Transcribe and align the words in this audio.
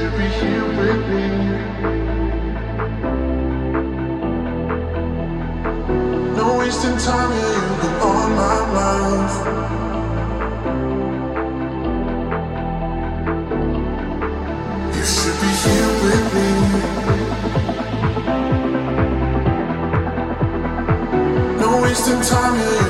No 0.00 0.06
wasting 6.58 6.96
time 6.96 7.30
you've 7.36 8.02
on 8.02 8.28
my 8.34 8.58
mind. 8.76 9.30
You 14.96 15.04
should 15.04 15.38
be 15.42 15.50
here 15.64 15.92
with 16.04 16.26
me. 16.34 16.48
No 21.60 21.68
wasting 21.82 22.22
time 22.22 22.54
here, 22.56 22.89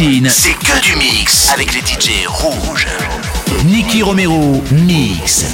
Platine, 0.00 0.30
c'est 0.30 0.54
que 0.54 0.80
du 0.80 0.96
mix 0.96 1.50
avec 1.50 1.74
les 1.74 1.80
DJ 1.80 2.26
rouges. 2.26 2.86
Nicky 3.66 4.02
Romero, 4.02 4.62
mix. 4.72 5.44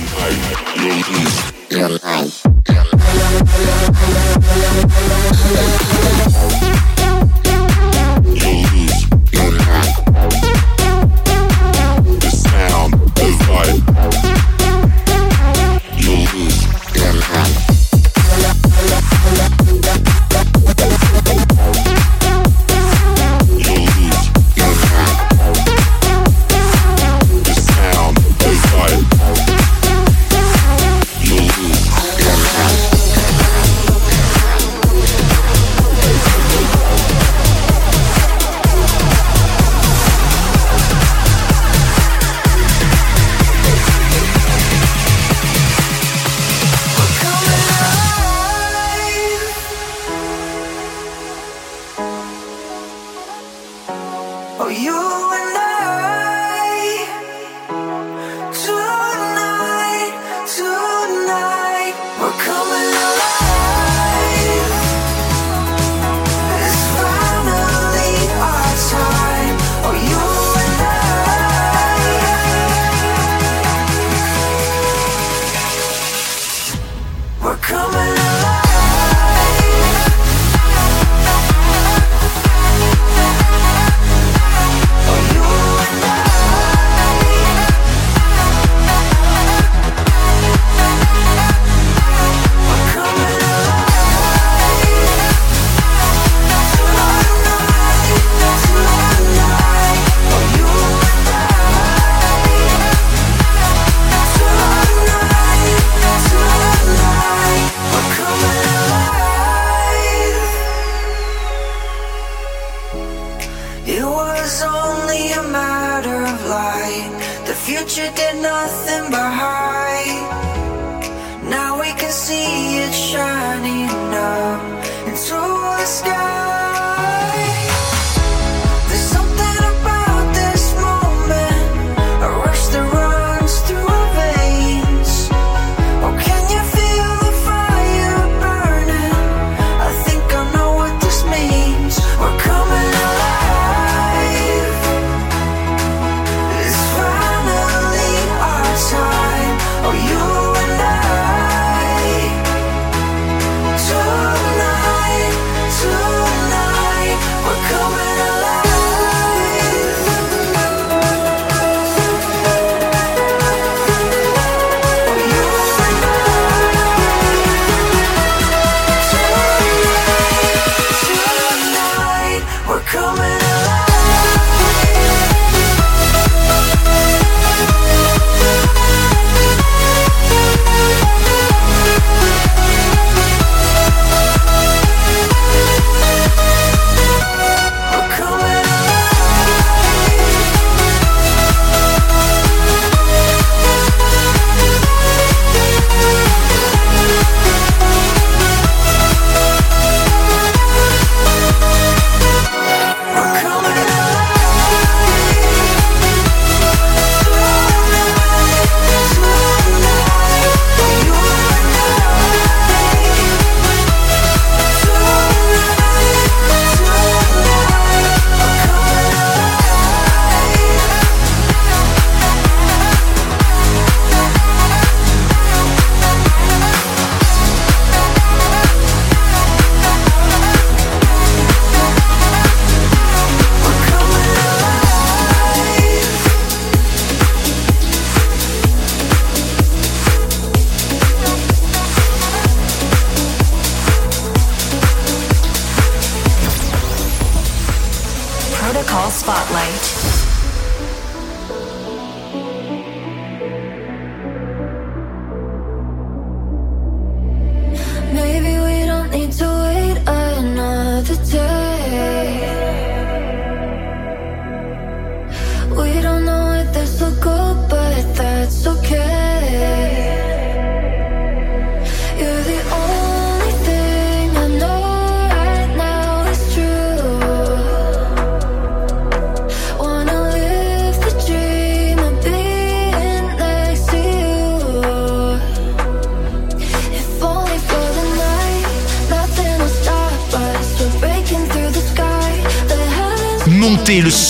you 54.68 54.90
and 54.90 55.58
I. 55.58 55.65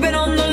been 0.00 0.14
on 0.14 0.34
the 0.36 0.49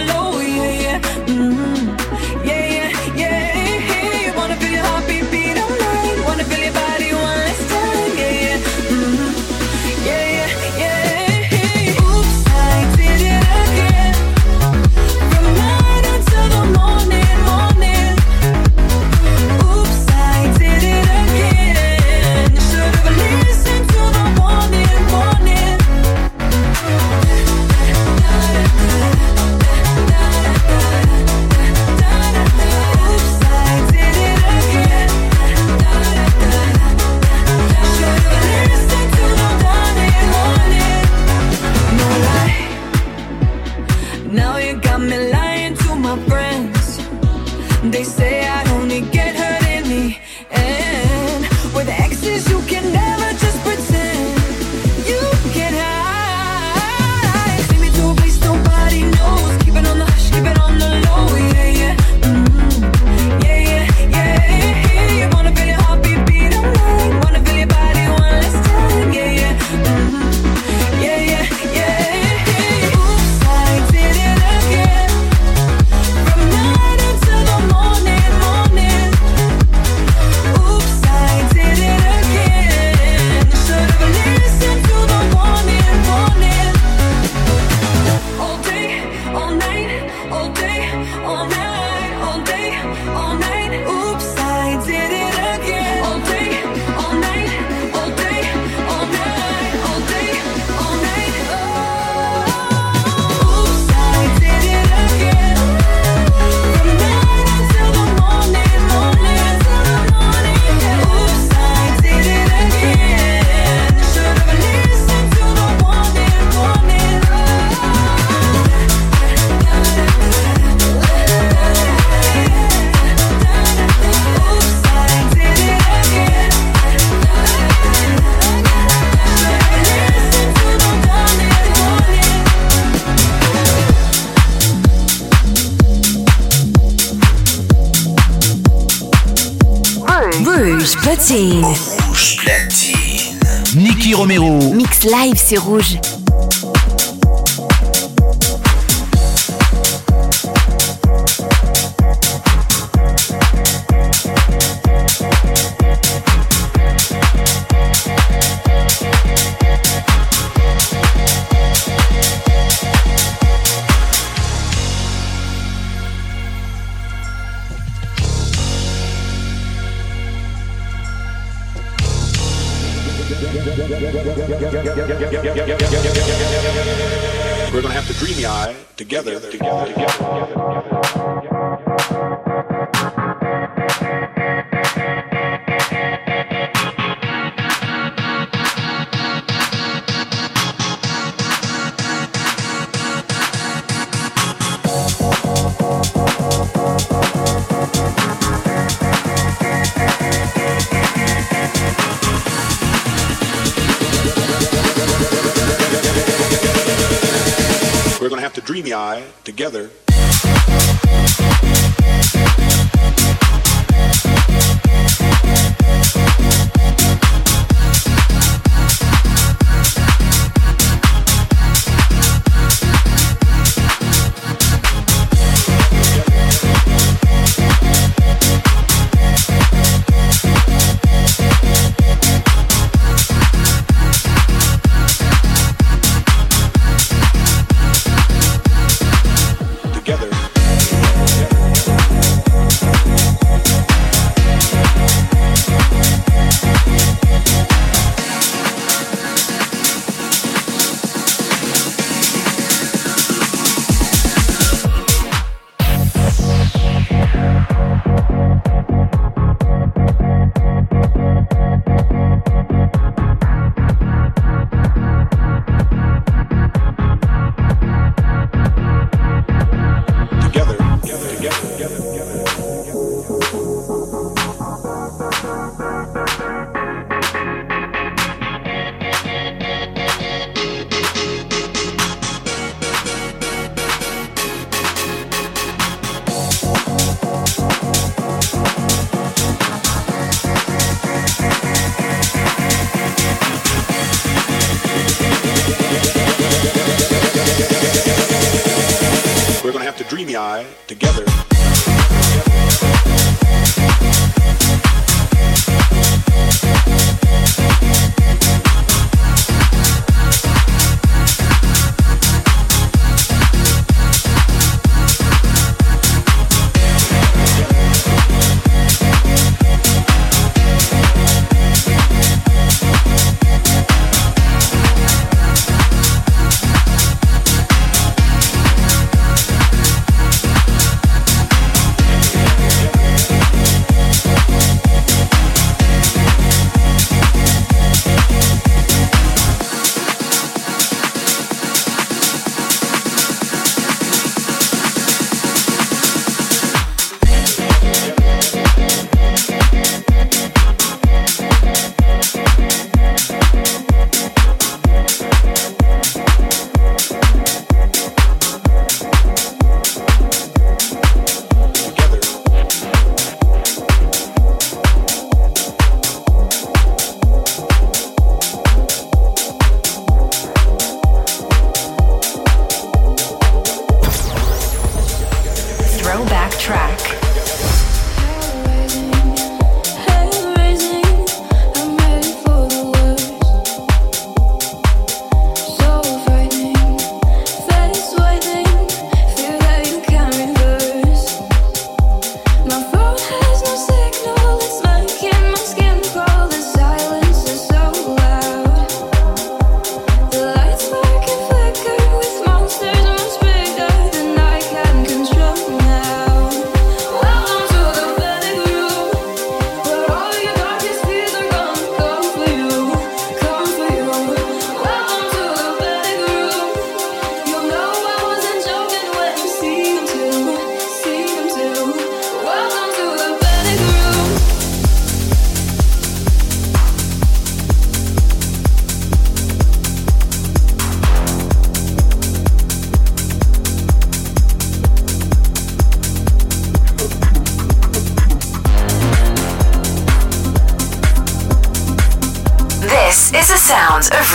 Sur 145.47 145.63
Rouge. 145.63 146.26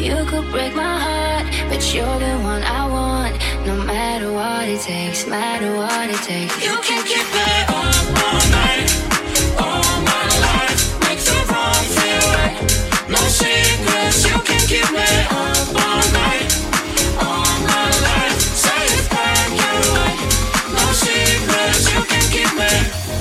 You 0.00 0.24
could 0.24 0.50
break 0.50 0.74
my 0.74 0.98
heart, 0.98 1.46
but 1.68 1.94
you're 1.94 2.18
the 2.18 2.34
one 2.42 2.62
I 2.62 2.88
want. 2.88 3.34
No 3.66 3.76
matter 3.84 4.32
what 4.32 4.66
it 4.66 4.80
takes, 4.80 5.26
matter 5.26 5.76
what 5.76 6.08
it 6.08 6.22
takes. 6.22 6.64
You 6.64 6.76
can 6.82 7.04
keep 7.04 7.26
me 7.34 7.74
on 7.74 7.90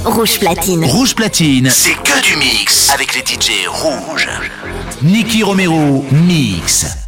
Rouge 0.05 0.39
platine. 0.39 0.85
Rouge 0.85 1.15
platine. 1.15 1.69
C'est 1.69 1.93
que 1.93 2.21
du 2.21 2.35
mix 2.35 2.89
avec 2.89 3.15
les 3.15 3.21
DJ 3.21 3.67
rouges. 3.67 4.27
Nicky 5.01 5.43
Romero 5.43 6.03
Mix. 6.11 6.98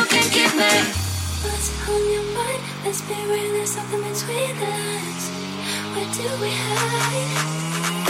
you 0.00 0.06
can 0.06 0.32
give 0.32 0.54
me. 0.54 0.72
What's 1.44 1.68
on 1.88 2.12
your 2.12 2.22
mind? 2.32 2.62
Let's 2.84 3.02
be 3.02 3.14
real. 3.14 3.52
There's 3.52 3.70
something 3.70 4.00
between 4.00 4.56
us. 4.56 5.28
Where 5.92 6.10
do 6.14 6.42
we 6.42 6.50
hide? 6.50 8.09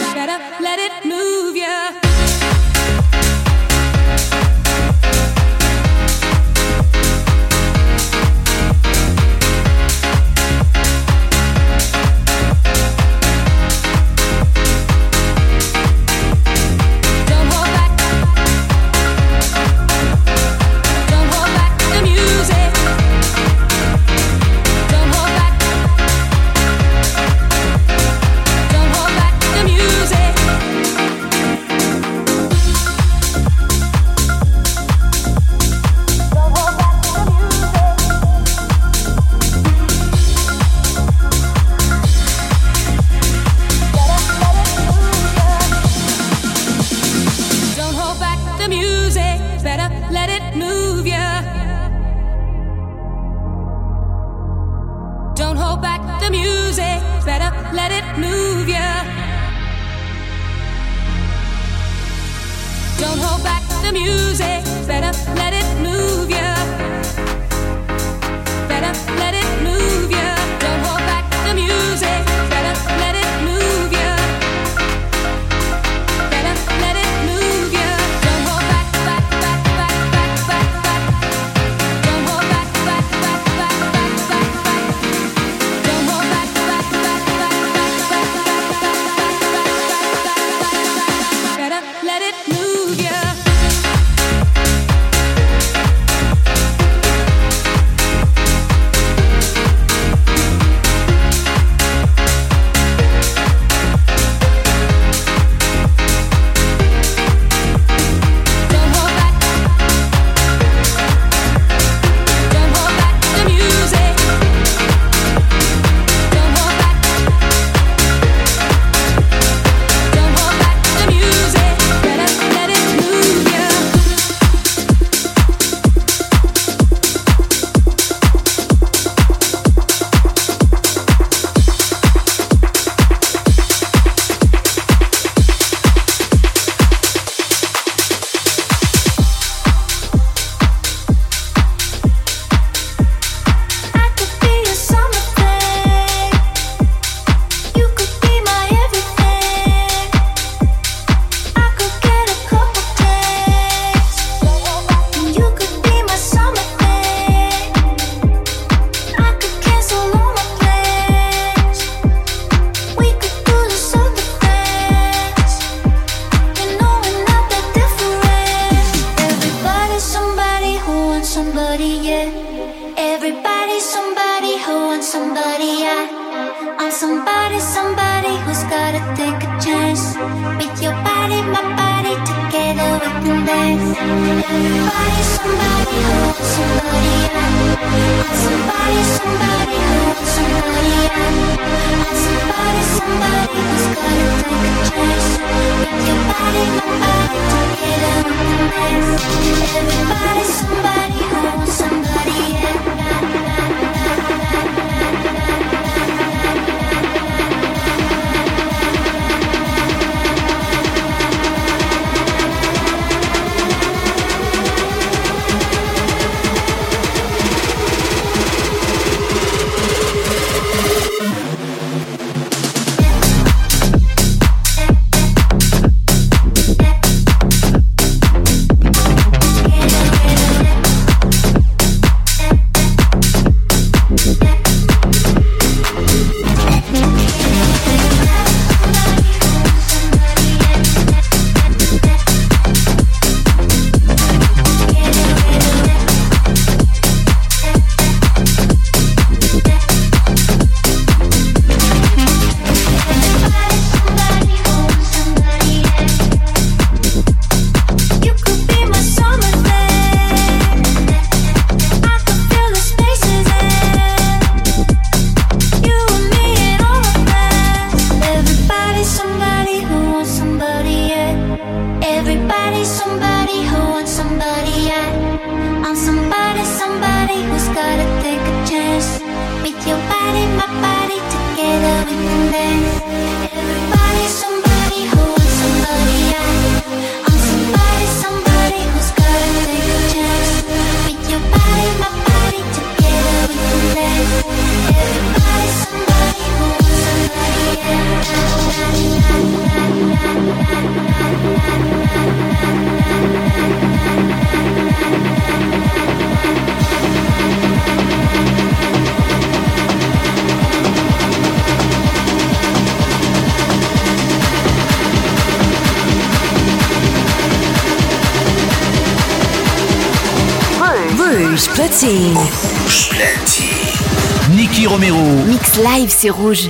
Platine. 321.91 322.37
Rouge 322.37 323.09
platine. 323.09 324.55
Nicky 324.55 324.87
Romero. 324.87 325.17
Mix 325.47 325.77
live, 325.77 326.09
c'est 326.15 326.29
rouge. 326.29 326.69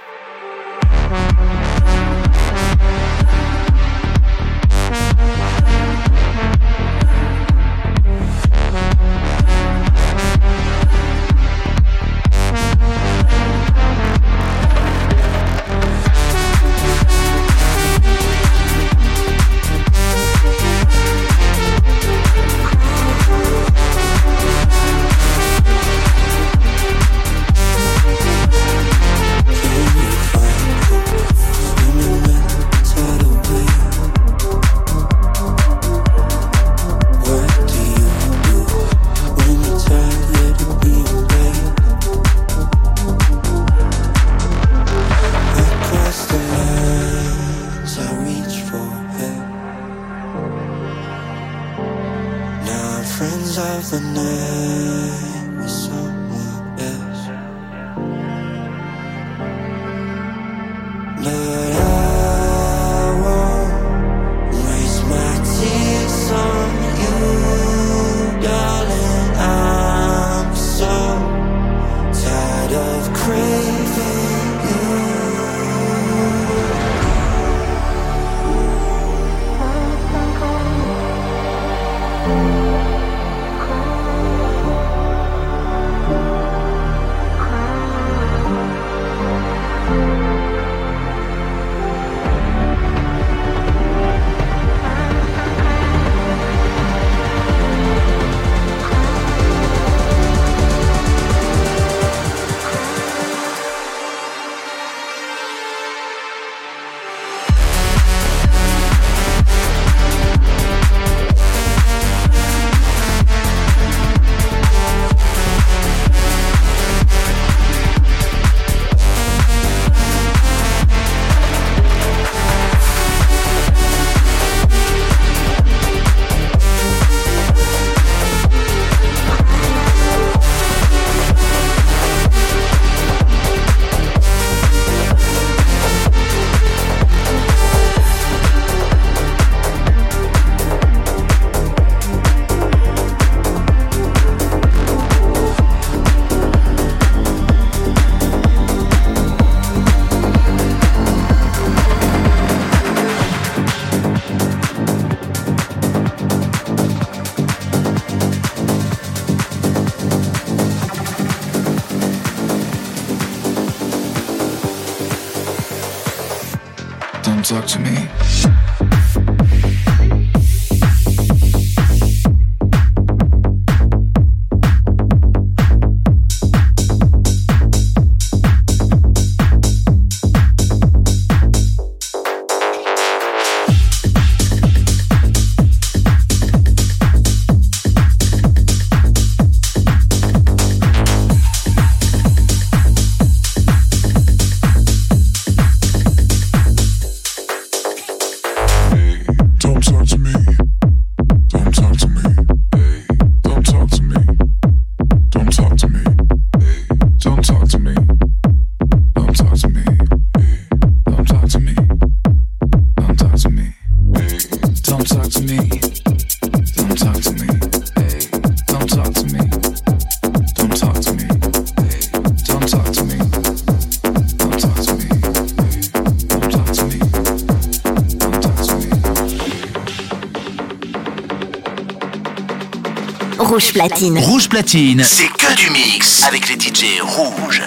Rouge 233.79 234.49
Platine. 234.49 235.01
C'est 235.03 235.29
que 235.29 235.55
du 235.55 235.69
mix 235.69 236.23
avec 236.23 236.49
les 236.49 236.55
DJ 236.55 236.99
rouges. 237.01 237.61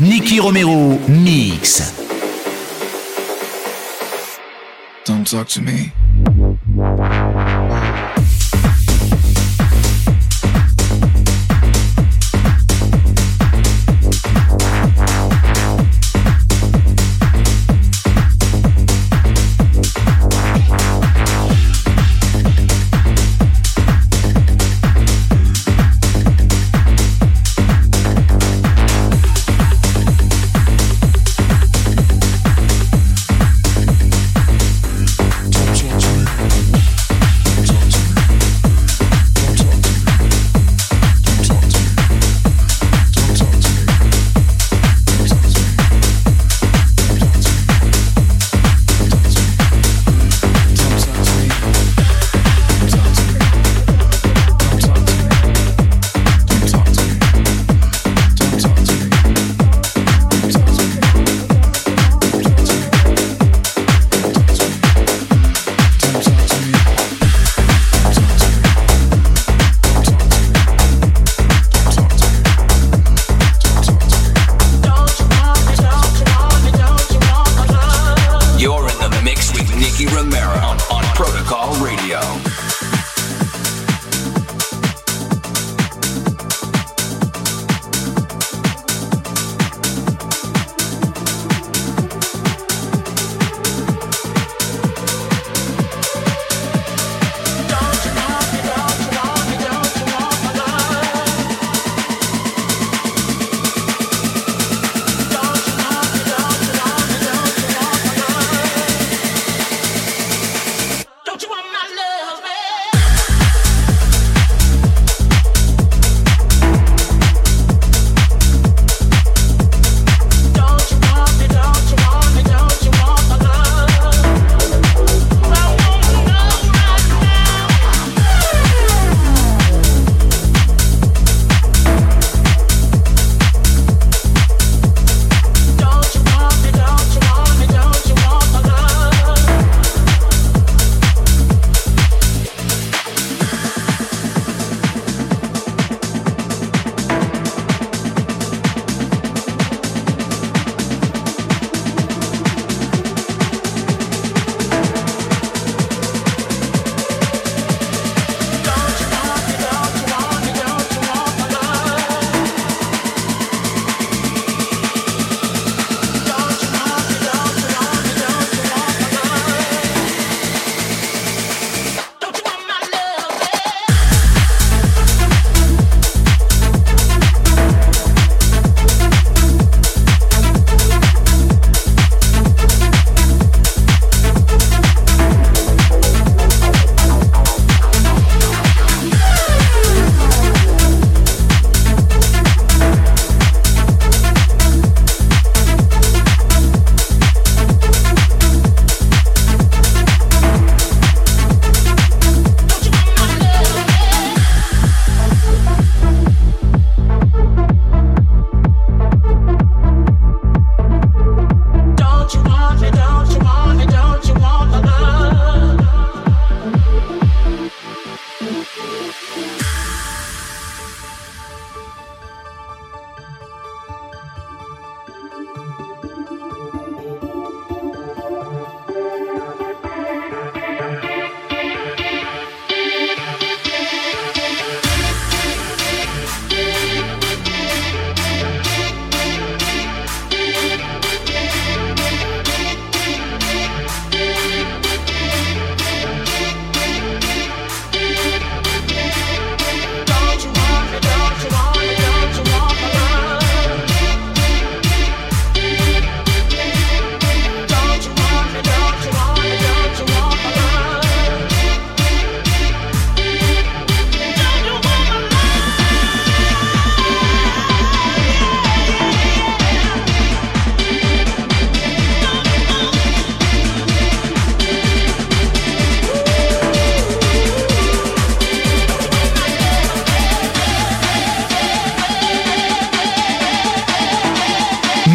Nicky 0.00 0.38
Romero, 0.38 1.00
mix. 1.08 1.92
Don't 5.06 5.24
talk 5.24 5.48
to 5.48 5.60
me. 5.60 5.92